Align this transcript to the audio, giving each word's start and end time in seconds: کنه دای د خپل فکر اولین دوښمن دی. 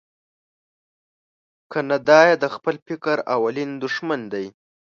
کنه 1.71 1.97
دای 2.09 2.29
د 2.43 2.45
خپل 2.55 2.75
فکر 2.87 3.17
اولین 3.35 3.69
دوښمن 3.83 4.21
دی. 4.33 4.45